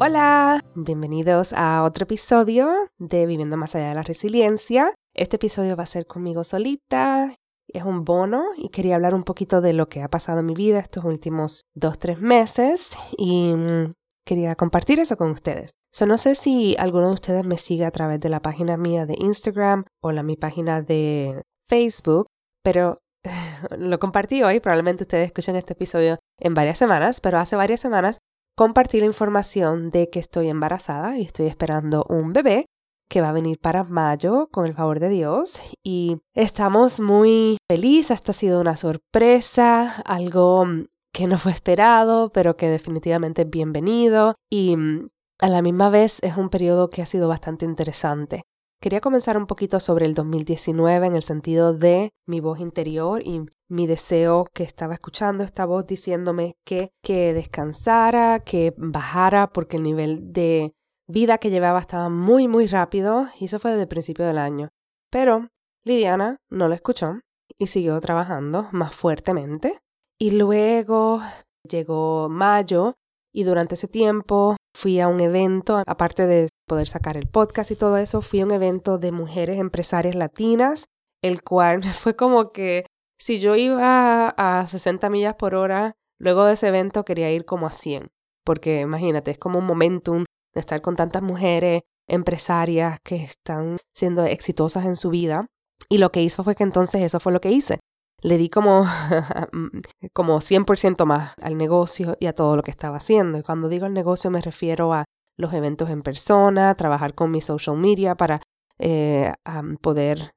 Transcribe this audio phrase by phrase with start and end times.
[0.00, 4.92] Hola, bienvenidos a otro episodio de Viviendo más allá de la resiliencia.
[5.14, 7.34] Este episodio va a ser conmigo solita
[7.74, 10.54] es un bono y quería hablar un poquito de lo que ha pasado en mi
[10.54, 13.92] vida estos últimos dos, tres meses y mm,
[14.24, 15.72] quería compartir eso con ustedes.
[15.92, 19.06] So, no sé si alguno de ustedes me sigue a través de la página mía
[19.06, 22.26] de Instagram o la mi página de Facebook,
[22.62, 22.98] pero
[23.76, 28.18] lo compartí hoy, probablemente ustedes escuchen este episodio en varias semanas, pero hace varias semanas
[28.56, 32.66] compartí la información de que estoy embarazada y estoy esperando un bebé
[33.08, 38.16] que va a venir para mayo con el favor de Dios y estamos muy felices.
[38.16, 43.50] Esta ha sido una sorpresa, algo mm, que no fue esperado, pero que definitivamente es
[43.50, 45.08] bienvenido y mm,
[45.40, 48.42] a la misma vez es un periodo que ha sido bastante interesante.
[48.80, 53.46] Quería comenzar un poquito sobre el 2019 en el sentido de mi voz interior y
[53.68, 59.82] mi deseo que estaba escuchando esta voz diciéndome que, que descansara, que bajara porque el
[59.82, 60.74] nivel de
[61.08, 64.68] vida que llevaba estaba muy, muy rápido y eso fue desde el principio del año.
[65.10, 65.48] Pero
[65.84, 67.20] Lidiana no lo escuchó
[67.58, 69.78] y siguió trabajando más fuertemente.
[70.18, 71.20] Y luego
[71.68, 72.94] llegó mayo
[73.32, 77.76] y durante ese tiempo fui a un evento, aparte de poder sacar el podcast y
[77.76, 80.86] todo eso, fui a un evento de mujeres empresarias latinas,
[81.22, 82.84] el cual fue como que
[83.18, 87.66] si yo iba a 60 millas por hora, luego de ese evento quería ir como
[87.66, 88.08] a 100,
[88.44, 94.24] porque imagínate, es como un momentum de estar con tantas mujeres empresarias que están siendo
[94.24, 95.46] exitosas en su vida.
[95.88, 97.80] Y lo que hizo fue que entonces eso fue lo que hice.
[98.24, 98.84] Le di como,
[100.12, 103.38] como 100% más al negocio y a todo lo que estaba haciendo.
[103.38, 105.04] Y cuando digo el negocio me refiero a
[105.36, 108.40] los eventos en persona, trabajar con mi social media para
[108.78, 109.32] eh,
[109.80, 110.30] poder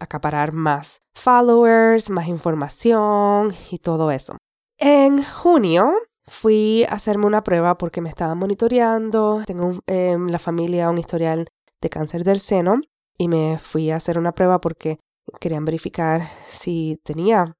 [0.00, 4.36] acaparar más followers, más información y todo eso.
[4.78, 5.92] En junio
[6.26, 9.42] Fui a hacerme una prueba porque me estaban monitoreando.
[9.46, 11.48] Tengo en la familia un historial
[11.82, 12.80] de cáncer del seno
[13.18, 14.98] y me fui a hacer una prueba porque
[15.40, 17.56] querían verificar si tenía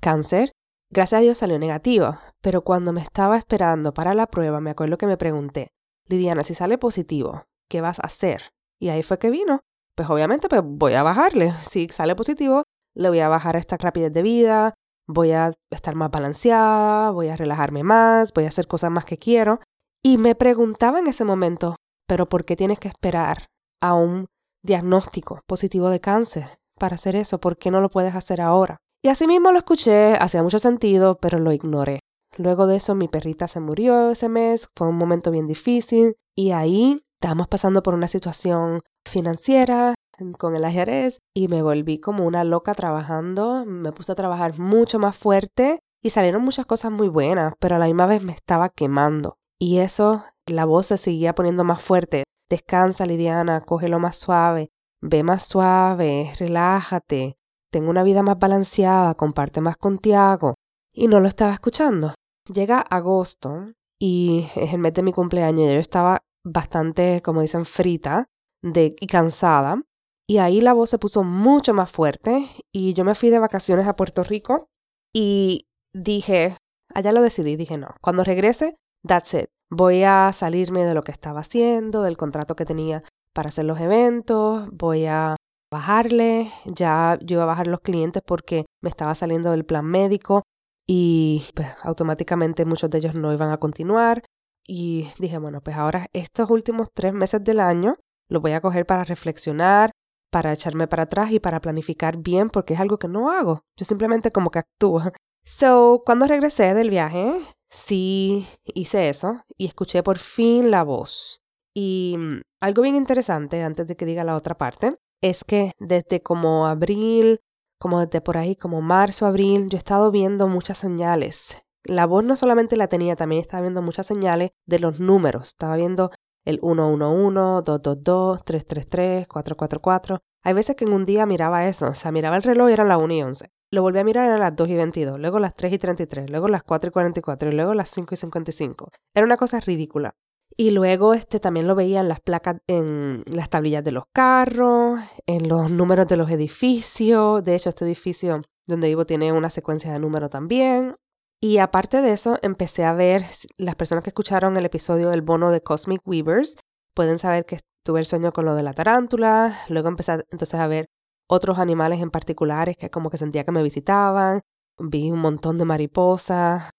[0.00, 0.52] cáncer.
[0.90, 4.98] Gracias a Dios salió negativa, pero cuando me estaba esperando para la prueba me acuerdo
[4.98, 5.72] que me pregunté,
[6.08, 8.50] Lidiana, si sale positivo, ¿qué vas a hacer?
[8.80, 9.60] Y ahí fue que vino.
[9.94, 11.54] Pues obviamente pues voy a bajarle.
[11.62, 14.74] Si sale positivo, le voy a bajar esta rapidez de vida,
[15.06, 19.18] voy a estar más balanceada, voy a relajarme más, voy a hacer cosas más que
[19.18, 19.60] quiero.
[20.02, 21.76] Y me preguntaba en ese momento,
[22.08, 23.46] pero ¿por qué tienes que esperar
[23.80, 24.26] a un
[24.62, 27.38] diagnóstico positivo de cáncer para hacer eso?
[27.38, 28.78] ¿Por qué no lo puedes hacer ahora?
[29.04, 32.00] Y así mismo lo escuché, hacía mucho sentido, pero lo ignoré.
[32.36, 36.50] Luego de eso mi perrita se murió ese mes, fue un momento bien difícil y
[36.50, 39.94] ahí estábamos pasando por una situación financiera
[40.38, 44.98] con el ajedrez y me volví como una loca trabajando, me puse a trabajar mucho
[44.98, 48.68] más fuerte y salieron muchas cosas muy buenas, pero a la misma vez me estaba
[48.68, 49.36] quemando.
[49.58, 52.24] Y eso, la voz se seguía poniendo más fuerte.
[52.48, 54.70] Descansa, Lidiana, cógelo más suave,
[55.00, 57.36] ve más suave, relájate,
[57.70, 60.54] tengo una vida más balanceada, comparte más con Tiago.
[60.92, 62.14] Y no lo estaba escuchando.
[62.52, 68.26] Llega agosto y es el mes de mi cumpleaños yo estaba bastante, como dicen, frita
[68.62, 69.82] y cansada.
[70.28, 73.86] Y ahí la voz se puso mucho más fuerte y yo me fui de vacaciones
[73.86, 74.68] a Puerto Rico
[75.12, 76.56] y dije,
[76.94, 79.46] allá lo decidí, dije no, cuando regrese, that's it.
[79.70, 83.00] Voy a salirme de lo que estaba haciendo, del contrato que tenía
[83.40, 85.34] para hacer los eventos, voy a
[85.72, 90.42] bajarle, ya yo iba a bajar los clientes porque me estaba saliendo del plan médico
[90.86, 94.24] y pues, automáticamente muchos de ellos no iban a continuar.
[94.66, 97.96] Y dije, bueno, pues ahora estos últimos tres meses del año
[98.28, 99.90] los voy a coger para reflexionar,
[100.30, 103.62] para echarme para atrás y para planificar bien porque es algo que no hago.
[103.74, 105.00] Yo simplemente como que actúo.
[105.46, 107.40] So, cuando regresé del viaje,
[107.70, 111.40] sí hice eso y escuché por fin la voz.
[111.74, 116.22] Y mm, algo bien interesante, antes de que diga la otra parte, es que desde
[116.22, 117.40] como abril,
[117.78, 121.62] como desde por ahí, como marzo, abril, yo he estado viendo muchas señales.
[121.84, 125.48] La voz no solamente la tenía, también estaba viendo muchas señales de los números.
[125.48, 126.10] Estaba viendo
[126.44, 130.20] el 111, 222, 333, 444.
[130.42, 132.84] Hay veces que en un día miraba eso, o sea, miraba el reloj y era
[132.84, 133.46] la 1 y 11.
[133.72, 136.48] lo volví a mirar a las 2 y 22, luego las 3 y 33, luego
[136.48, 138.90] las 4 y 44 y luego las 5 y 55.
[139.14, 140.16] Era una cosa ridícula.
[140.60, 145.00] Y luego este también lo veía en las placas, en las tablillas de los carros,
[145.26, 147.42] en los números de los edificios.
[147.42, 150.96] De hecho, este edificio donde vivo tiene una secuencia de números también.
[151.40, 153.24] Y aparte de eso, empecé a ver,
[153.56, 156.56] las personas que escucharon el episodio del bono de Cosmic Weavers
[156.92, 160.66] pueden saber que tuve el sueño con lo de la tarántula, luego empecé entonces a
[160.66, 160.90] ver
[161.26, 164.42] otros animales en particulares que como que sentía que me visitaban,
[164.78, 166.70] vi un montón de mariposas.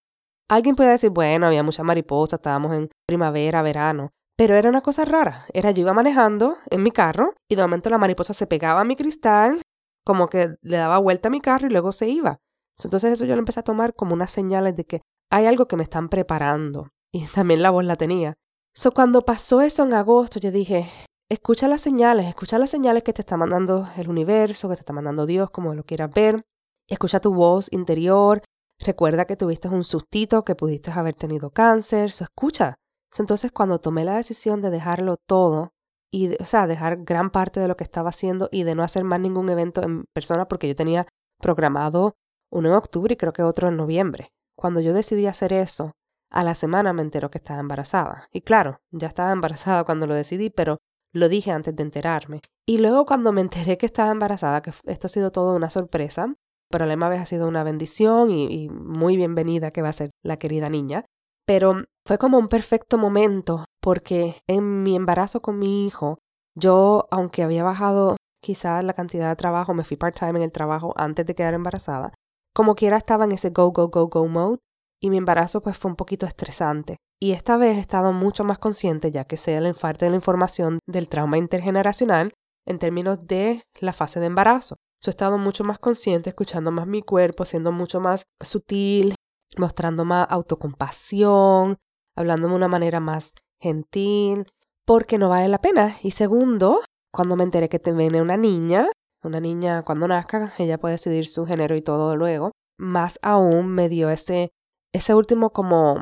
[0.51, 5.05] Alguien puede decir, bueno, había muchas mariposas, estábamos en primavera, verano, pero era una cosa
[5.05, 5.45] rara.
[5.53, 8.83] Era yo iba manejando en mi carro y de momento la mariposa se pegaba a
[8.83, 9.61] mi cristal,
[10.05, 12.39] como que le daba vuelta a mi carro y luego se iba.
[12.83, 15.01] Entonces eso yo lo empecé a tomar como unas señales de que
[15.31, 16.89] hay algo que me están preparando.
[17.13, 18.33] Y también la voz la tenía.
[18.75, 20.91] So, cuando pasó eso en agosto, yo dije,
[21.29, 24.91] escucha las señales, escucha las señales que te está mandando el universo, que te está
[24.91, 26.43] mandando Dios, como lo quieras ver.
[26.89, 28.43] Escucha tu voz interior.
[28.83, 32.11] Recuerda que tuviste un sustito, que pudiste haber tenido cáncer.
[32.11, 32.75] So, escucha.
[33.17, 35.73] entonces, cuando tomé la decisión de dejarlo todo,
[36.11, 39.03] y, o sea, dejar gran parte de lo que estaba haciendo y de no hacer
[39.03, 41.07] más ningún evento en persona, porque yo tenía
[41.39, 42.15] programado
[42.51, 44.33] uno en octubre y creo que otro en noviembre.
[44.55, 45.93] Cuando yo decidí hacer eso,
[46.29, 48.27] a la semana me enteró que estaba embarazada.
[48.31, 50.79] Y claro, ya estaba embarazada cuando lo decidí, pero
[51.13, 52.41] lo dije antes de enterarme.
[52.65, 56.35] Y luego cuando me enteré que estaba embarazada, que esto ha sido todo una sorpresa,
[56.71, 60.37] pero la vez ha sido una bendición y, muy bienvenida que va a ser la
[60.37, 61.05] querida niña.
[61.45, 66.19] Pero fue como un perfecto momento porque en mi embarazo con mi hijo,
[66.55, 70.93] yo, aunque había bajado quizás la cantidad de trabajo, me fui part-time en el trabajo
[70.95, 72.13] antes de quedar embarazada,
[72.53, 74.59] como quiera estaba en ese go, go, go, go mode
[75.01, 76.97] y mi embarazo pues fue un poquito estresante.
[77.19, 80.17] Y esta vez he estado mucho más consciente ya que sé el enfarte de la
[80.17, 82.33] información del trauma intergeneracional
[82.67, 84.75] en términos de la fase de embarazo.
[85.03, 89.15] So, he estado mucho más consciente, escuchando más mi cuerpo, siendo mucho más sutil,
[89.57, 91.77] mostrando más autocompasión,
[92.15, 94.45] hablando de una manera más gentil,
[94.85, 95.97] porque no vale la pena.
[96.03, 96.81] Y segundo,
[97.11, 98.89] cuando me enteré que te viene una niña,
[99.23, 102.51] una niña cuando nazca, ella puede decidir su género y todo luego.
[102.77, 104.51] Más aún me dio ese,
[104.93, 105.95] ese último como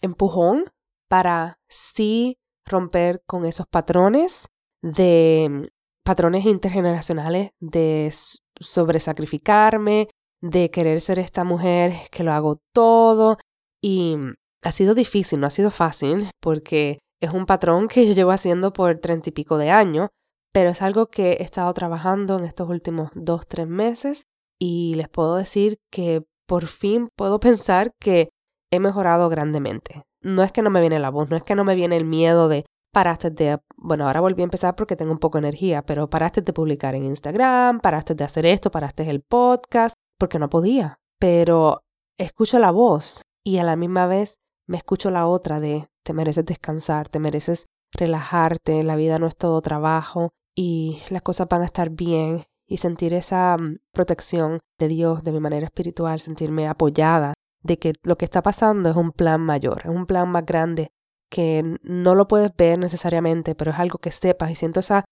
[0.00, 0.64] empujón
[1.08, 4.46] para sí romper con esos patrones
[4.82, 5.70] de
[6.04, 8.06] patrones intergeneracionales de
[8.60, 10.08] sobresacrificarme,
[10.40, 13.38] de querer ser esta mujer que lo hago todo.
[13.82, 14.16] Y
[14.62, 18.72] ha sido difícil, no ha sido fácil, porque es un patrón que yo llevo haciendo
[18.72, 20.08] por treinta y pico de años,
[20.52, 24.22] pero es algo que he estado trabajando en estos últimos dos, tres meses
[24.58, 28.30] y les puedo decir que por fin puedo pensar que
[28.72, 30.02] he mejorado grandemente.
[30.22, 32.04] No es que no me viene la voz, no es que no me viene el
[32.04, 32.64] miedo de
[32.96, 36.40] paraste de, bueno, ahora volví a empezar porque tengo un poco de energía, pero paraste
[36.40, 40.98] de publicar en Instagram, paraste de hacer esto, paraste el podcast, porque no podía.
[41.18, 41.82] Pero
[42.16, 46.46] escucho la voz y a la misma vez me escucho la otra de te mereces
[46.46, 51.66] descansar, te mereces relajarte, la vida no es todo trabajo, y las cosas van a
[51.66, 57.34] estar bien y sentir esa mm, protección de Dios de mi manera espiritual, sentirme apoyada
[57.62, 60.92] de que lo que está pasando es un plan mayor, es un plan más grande
[61.36, 65.04] que no lo puedes ver necesariamente, pero es algo que sepas y siento esa,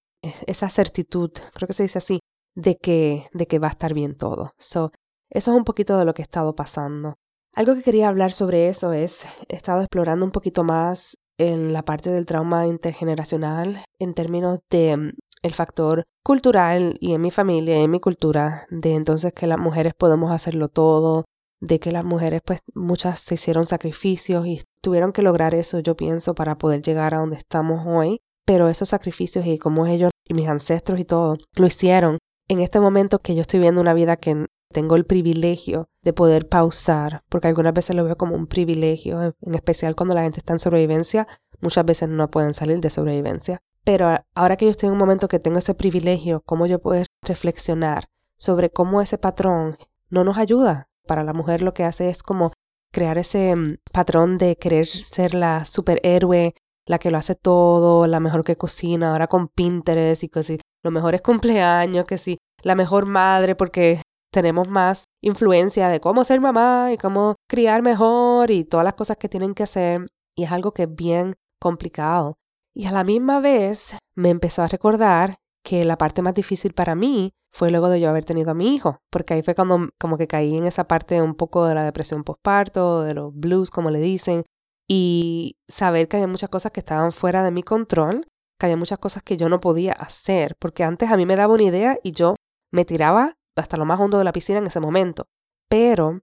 [0.46, 2.20] esa certitud, creo que se dice así,
[2.56, 4.52] de que, de que va a estar bien todo.
[4.58, 4.90] So,
[5.28, 7.16] eso es un poquito de lo que he estado pasando.
[7.54, 11.82] Algo que quería hablar sobre eso es, he estado explorando un poquito más en la
[11.82, 15.10] parte del trauma intergeneracional en términos de mm,
[15.42, 19.58] el factor cultural y en mi familia y en mi cultura de entonces que las
[19.58, 21.26] mujeres podemos hacerlo todo,
[21.64, 25.96] de que las mujeres pues muchas se hicieron sacrificios y tuvieron que lograr eso yo
[25.96, 30.34] pienso para poder llegar a donde estamos hoy, pero esos sacrificios y como ellos y
[30.34, 32.18] mis ancestros y todo lo hicieron
[32.48, 36.48] en este momento que yo estoy viendo una vida que tengo el privilegio de poder
[36.48, 40.52] pausar, porque algunas veces lo veo como un privilegio, en especial cuando la gente está
[40.52, 41.26] en sobrevivencia,
[41.60, 43.62] muchas veces no pueden salir de sobrevivencia.
[43.84, 47.04] Pero ahora que yo estoy en un momento que tengo ese privilegio, cómo yo puedo
[47.22, 49.78] reflexionar sobre cómo ese patrón
[50.10, 50.88] no nos ayuda.
[51.06, 52.52] Para la mujer lo que hace es como
[52.92, 56.54] crear ese mm, patrón de querer ser la superhéroe,
[56.86, 60.92] la que lo hace todo, la mejor que cocina, ahora con Pinterest y si los
[60.92, 66.90] mejores cumpleaños, que si la mejor madre porque tenemos más influencia de cómo ser mamá
[66.92, 70.06] y cómo criar mejor y todas las cosas que tienen que hacer.
[70.36, 72.34] Y es algo que es bien complicado.
[72.74, 76.94] Y a la misma vez me empezó a recordar que la parte más difícil para
[76.94, 80.18] mí fue luego de yo haber tenido a mi hijo, porque ahí fue cuando como
[80.18, 83.90] que caí en esa parte un poco de la depresión postparto, de los blues, como
[83.90, 84.44] le dicen,
[84.88, 88.26] y saber que había muchas cosas que estaban fuera de mi control,
[88.58, 91.54] que había muchas cosas que yo no podía hacer, porque antes a mí me daba
[91.54, 92.34] una idea y yo
[92.72, 95.26] me tiraba hasta lo más hondo de la piscina en ese momento.
[95.70, 96.20] Pero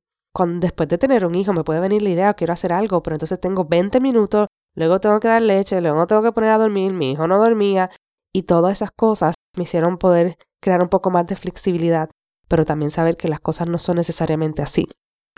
[0.60, 3.40] después de tener un hijo me puede venir la idea, quiero hacer algo, pero entonces
[3.40, 7.12] tengo 20 minutos, luego tengo que dar leche, luego tengo que poner a dormir, mi
[7.12, 7.90] hijo no dormía
[8.34, 12.10] y todas esas cosas me hicieron poder crear un poco más de flexibilidad,
[12.48, 14.88] pero también saber que las cosas no son necesariamente así.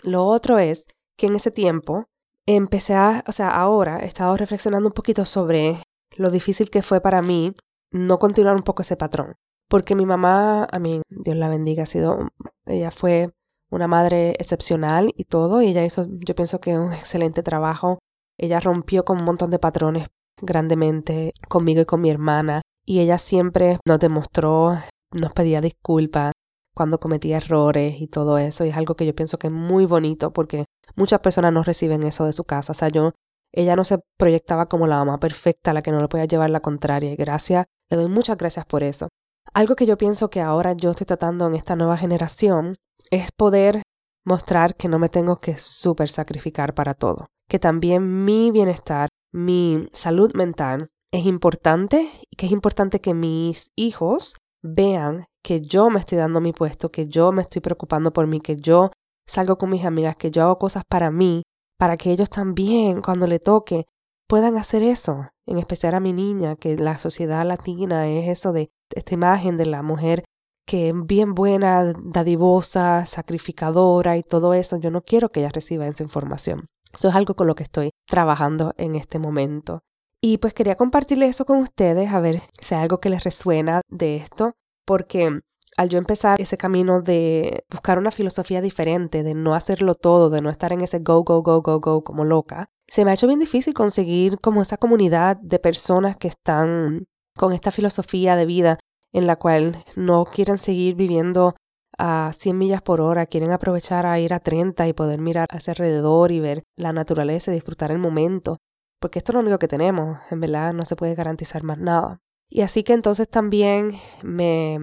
[0.02, 0.86] Lo otro es
[1.16, 2.06] que en ese tiempo
[2.46, 5.82] empecé a, o sea, ahora he estado reflexionando un poquito sobre
[6.16, 7.54] lo difícil que fue para mí
[7.90, 9.36] no continuar un poco ese patrón.
[9.68, 12.28] Porque mi mamá, a mí, Dios la bendiga, ha sido,
[12.66, 13.32] ella fue
[13.70, 17.98] una madre excepcional y todo, y ella hizo, yo pienso que un excelente trabajo.
[18.36, 20.08] Ella rompió con un montón de patrones
[20.40, 24.78] grandemente conmigo y con mi hermana, y ella siempre nos demostró,
[25.12, 26.32] nos pedía disculpas
[26.74, 29.86] cuando cometía errores y todo eso, y es algo que yo pienso que es muy
[29.86, 30.64] bonito porque
[30.96, 32.72] muchas personas no reciben eso de su casa.
[32.72, 33.12] O sea, yo,
[33.52, 36.60] ella no se proyectaba como la mamá perfecta, la que no le podía llevar la
[36.60, 39.08] contraria, y gracias, le doy muchas gracias por eso.
[39.52, 42.76] Algo que yo pienso que ahora yo estoy tratando en esta nueva generación
[43.10, 43.82] es poder
[44.24, 49.88] mostrar que no me tengo que súper sacrificar para todo, que también mi bienestar, mi
[49.92, 56.00] salud mental es importante y que es importante que mis hijos vean que yo me
[56.00, 58.90] estoy dando mi puesto, que yo me estoy preocupando por mí, que yo
[59.24, 61.42] salgo con mis amigas, que yo hago cosas para mí,
[61.78, 63.84] para que ellos también, cuando le toque,
[64.28, 68.70] puedan hacer eso, en especial a mi niña, que la sociedad latina es eso de
[68.92, 70.24] esta imagen de la mujer
[70.66, 74.78] que es bien buena, dadivosa, sacrificadora y todo eso.
[74.78, 76.66] Yo no quiero que ella reciba esa información.
[76.92, 79.82] Eso es algo con lo que estoy trabajando en este momento.
[80.26, 83.82] Y pues quería compartirle eso con ustedes, a ver si hay algo que les resuena
[83.90, 84.54] de esto,
[84.86, 85.40] porque
[85.76, 90.40] al yo empezar ese camino de buscar una filosofía diferente, de no hacerlo todo, de
[90.40, 93.26] no estar en ese go, go, go, go, go como loca, se me ha hecho
[93.26, 97.04] bien difícil conseguir como esa comunidad de personas que están
[97.36, 98.78] con esta filosofía de vida
[99.12, 101.54] en la cual no quieren seguir viviendo
[101.98, 105.72] a 100 millas por hora, quieren aprovechar a ir a 30 y poder mirar hacia
[105.72, 108.56] alrededor y ver la naturaleza y disfrutar el momento,
[109.04, 112.22] porque esto es lo único que tenemos, en verdad no se puede garantizar más nada.
[112.48, 114.78] Y así que entonces también me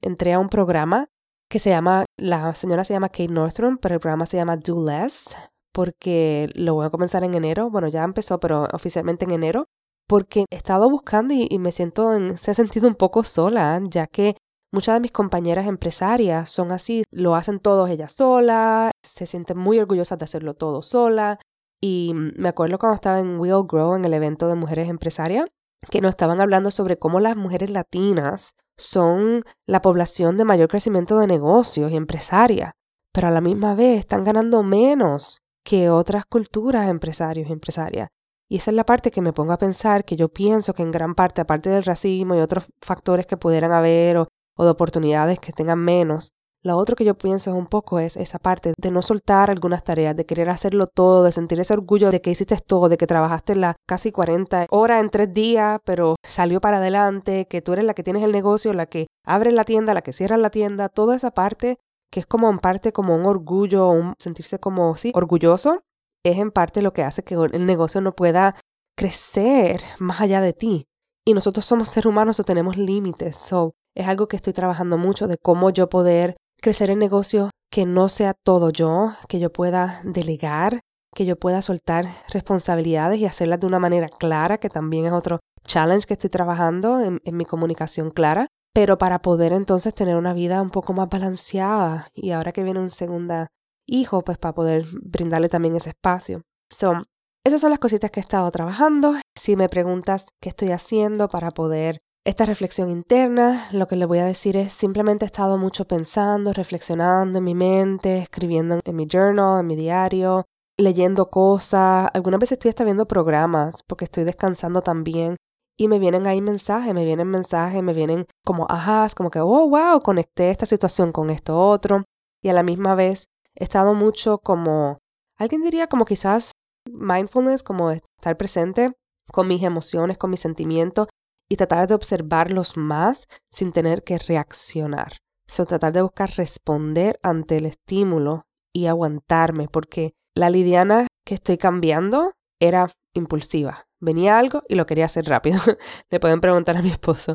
[0.00, 1.10] entré a un programa
[1.50, 4.82] que se llama, la señora se llama Kate Northrum, pero el programa se llama Do
[4.86, 5.36] Less,
[5.70, 9.66] porque lo voy a comenzar en enero, bueno ya empezó, pero oficialmente en enero,
[10.06, 14.06] porque he estado buscando y, me siento en se ha sentido un poco sola, ya
[14.06, 14.34] que
[14.72, 19.78] muchas de mis compañeras empresarias son así, lo hacen todos ellas solas, se sienten muy
[19.78, 21.38] orgullosas de hacerlo todo sola.
[21.80, 25.46] Y me acuerdo cuando estaba en Will Grow, en el evento de mujeres empresarias,
[25.90, 31.18] que nos estaban hablando sobre cómo las mujeres latinas son la población de mayor crecimiento
[31.18, 32.72] de negocios y empresarias,
[33.12, 38.08] pero a la misma vez están ganando menos que otras culturas empresarios y empresarias.
[38.48, 40.90] Y esa es la parte que me pongo a pensar, que yo pienso que en
[40.90, 45.52] gran parte, aparte del racismo y otros factores que pudieran haber o, de oportunidades que
[45.52, 46.32] tengan menos,
[46.68, 50.14] lo otro que yo pienso un poco es esa parte de no soltar algunas tareas,
[50.14, 53.56] de querer hacerlo todo, de sentir ese orgullo de que hiciste todo, de que trabajaste
[53.56, 57.94] las casi 40 horas en tres días, pero salió para adelante, que tú eres la
[57.94, 61.16] que tienes el negocio, la que abre la tienda, la que cierra la tienda, toda
[61.16, 61.78] esa parte
[62.12, 65.80] que es como en parte como un orgullo, un sentirse como, sí, orgulloso,
[66.24, 68.54] es en parte lo que hace que el negocio no pueda
[68.96, 70.84] crecer más allá de ti.
[71.26, 73.36] Y nosotros somos seres humanos o tenemos límites.
[73.36, 77.86] So, es algo que estoy trabajando mucho de cómo yo poder crecer el negocio que
[77.86, 80.80] no sea todo yo, que yo pueda delegar,
[81.14, 85.40] que yo pueda soltar responsabilidades y hacerlas de una manera clara, que también es otro
[85.66, 90.62] challenge que estoy trabajando en, mi comunicación clara, pero para poder entonces tener una vida
[90.62, 93.48] un poco más balanceada y ahora que viene un segunda
[93.86, 96.42] hijo, pues para poder brindarle también ese espacio.
[96.70, 97.04] Son
[97.44, 99.14] esas son las cositas que he estado trabajando.
[99.34, 104.18] Si me preguntas qué estoy haciendo para poder esta reflexión interna, lo que le voy
[104.18, 109.06] a decir es simplemente he estado mucho pensando, reflexionando en mi mente, escribiendo en mi
[109.10, 110.44] journal, en mi diario,
[110.76, 112.10] leyendo cosas.
[112.12, 115.36] Algunas veces estoy hasta viendo programas porque estoy descansando también
[115.78, 119.66] y me vienen ahí mensajes, me vienen mensajes, me vienen como ajas, como que, oh,
[119.66, 122.04] wow, conecté esta situación con esto otro.
[122.42, 124.98] Y a la misma vez he estado mucho como,
[125.38, 126.52] alguien diría como quizás
[126.90, 128.92] mindfulness, como estar presente
[129.32, 131.08] con mis emociones, con mis sentimientos
[131.50, 135.18] y tratar de observarlos más sin tener que reaccionar.
[135.46, 141.56] So, tratar de buscar responder ante el estímulo y aguantarme, porque la lidiana que estoy
[141.56, 143.86] cambiando era impulsiva.
[144.00, 145.58] Venía algo y lo quería hacer rápido.
[146.10, 147.34] Le pueden preguntar a mi esposo.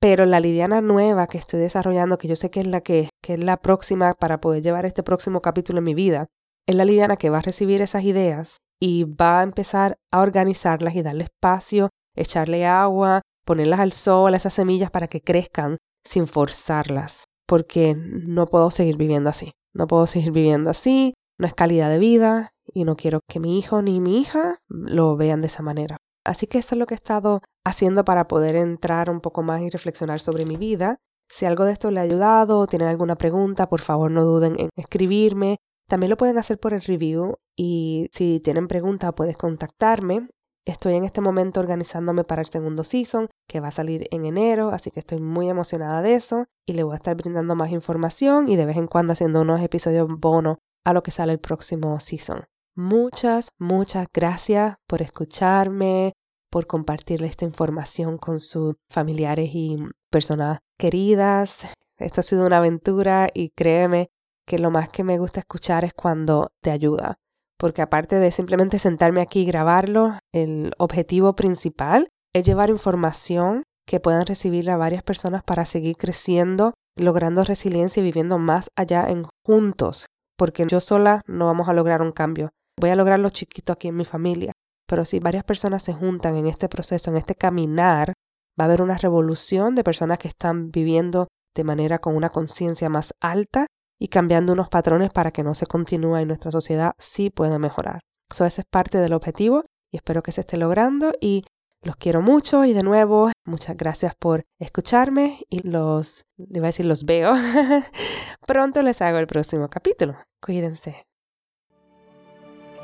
[0.00, 3.34] Pero la lidiana nueva que estoy desarrollando, que yo sé que es la que, que
[3.34, 6.26] es la próxima para poder llevar este próximo capítulo en mi vida,
[6.66, 10.94] es la lidiana que va a recibir esas ideas y va a empezar a organizarlas
[10.94, 17.24] y darle espacio, echarle agua, ponerlas al sol, esas semillas para que crezcan sin forzarlas.
[17.46, 19.52] porque no puedo seguir viviendo así.
[19.74, 23.58] No puedo seguir viviendo así, no es calidad de vida y no quiero que mi
[23.58, 25.98] hijo ni mi hija lo vean de esa manera.
[26.24, 29.60] Así que eso es lo que he estado haciendo para poder entrar un poco más
[29.60, 30.96] y reflexionar sobre mi vida.
[31.28, 34.58] Si algo de esto le ha ayudado o tienen alguna pregunta, por favor no duden
[34.58, 35.58] en escribirme.
[35.86, 40.28] También lo pueden hacer por el review y si tienen preguntas puedes contactarme.
[40.66, 44.70] Estoy en este momento organizándome para el segundo season, que va a salir en enero,
[44.70, 48.48] así que estoy muy emocionada de eso y le voy a estar brindando más información
[48.48, 52.00] y de vez en cuando haciendo unos episodios bono a lo que sale el próximo
[52.00, 52.46] season.
[52.74, 56.14] Muchas, muchas gracias por escucharme,
[56.50, 59.76] por compartir esta información con sus familiares y
[60.10, 61.66] personas queridas.
[61.98, 64.08] Esto ha sido una aventura y créeme
[64.46, 67.18] que lo más que me gusta escuchar es cuando te ayuda
[67.58, 74.00] porque aparte de simplemente sentarme aquí y grabarlo, el objetivo principal es llevar información que
[74.00, 79.26] puedan recibir a varias personas para seguir creciendo, logrando resiliencia y viviendo más allá en
[79.44, 80.06] juntos,
[80.36, 82.50] porque yo sola no vamos a lograr un cambio.
[82.80, 84.52] Voy a lograrlo chiquito aquí en mi familia,
[84.88, 88.14] pero si varias personas se juntan en este proceso, en este caminar,
[88.58, 92.88] va a haber una revolución de personas que están viviendo de manera con una conciencia
[92.88, 93.66] más alta
[93.98, 98.00] y cambiando unos patrones para que no se continúe y nuestra sociedad sí pueda mejorar.
[98.30, 101.44] Eso ese es parte del objetivo y espero que se esté logrando y
[101.82, 106.68] los quiero mucho y de nuevo muchas gracias por escucharme y los, le voy a
[106.68, 107.34] decir los veo.
[108.46, 110.16] Pronto les hago el próximo capítulo.
[110.40, 111.04] Cuídense.